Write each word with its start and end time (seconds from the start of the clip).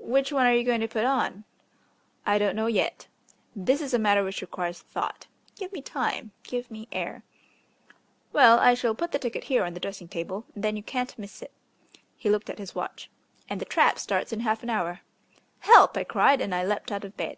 "Which 0.00 0.32
one 0.32 0.46
are 0.46 0.54
you 0.54 0.64
going 0.64 0.80
to 0.80 0.88
put 0.88 1.04
on?" 1.04 1.44
"I 2.24 2.38
don't 2.38 2.56
know 2.56 2.68
yet. 2.68 3.06
This 3.54 3.82
is 3.82 3.92
a 3.92 3.98
matter 3.98 4.24
which 4.24 4.40
requires 4.40 4.80
thought. 4.80 5.26
Give 5.56 5.70
me 5.74 5.82
time, 5.82 6.32
give 6.42 6.70
me 6.70 6.88
air." 6.90 7.22
"Well, 8.32 8.58
I 8.60 8.72
shall 8.72 8.94
put 8.94 9.12
the 9.12 9.18
ticket 9.18 9.44
here 9.44 9.64
on 9.64 9.74
the 9.74 9.80
dressing 9.80 10.08
table, 10.08 10.46
and 10.54 10.64
then 10.64 10.78
you 10.78 10.82
can't 10.82 11.18
miss 11.18 11.42
it." 11.42 11.52
He 12.16 12.30
looked 12.30 12.48
at 12.48 12.58
his 12.58 12.74
watch. 12.74 13.10
"And 13.50 13.60
the 13.60 13.66
trap 13.66 13.98
starts 13.98 14.32
in 14.32 14.40
half 14.40 14.62
an 14.62 14.70
hour." 14.70 15.00
"Help!" 15.58 15.98
I 15.98 16.04
cried, 16.04 16.40
and 16.40 16.54
I 16.54 16.64
leapt 16.64 16.90
out 16.90 17.04
of 17.04 17.14
bed. 17.18 17.36